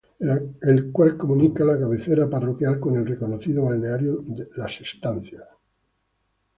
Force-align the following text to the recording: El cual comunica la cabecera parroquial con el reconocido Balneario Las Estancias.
El 0.61 0.91
cual 0.91 1.15
comunica 1.15 1.63
la 1.63 1.77
cabecera 1.77 2.27
parroquial 2.27 2.79
con 2.79 2.95
el 2.97 3.05
reconocido 3.05 3.65
Balneario 3.65 4.23
Las 4.55 4.81
Estancias. 4.81 5.45